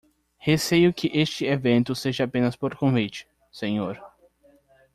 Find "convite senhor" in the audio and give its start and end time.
2.75-3.95